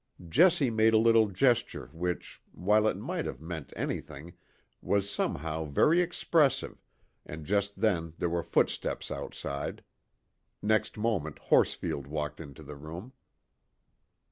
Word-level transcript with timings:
Jessie 0.27 0.71
made 0.71 0.93
a 0.93 0.97
little 0.97 1.27
gesture 1.27 1.91
which, 1.93 2.41
while 2.53 2.87
it 2.87 2.97
might 2.97 3.27
have 3.27 3.39
meant 3.39 3.71
anything, 3.75 4.33
was 4.81 5.07
somehow 5.07 5.63
very 5.65 6.01
expressive, 6.01 6.81
and 7.23 7.45
just 7.45 7.75
then 7.81 8.13
there 8.17 8.27
were 8.27 8.41
footsteps 8.41 9.11
outside. 9.11 9.83
Next 10.59 10.97
moment 10.97 11.37
Horsfield 11.37 12.07
walked 12.07 12.41
into 12.41 12.63
the 12.63 12.75
room. 12.75 13.13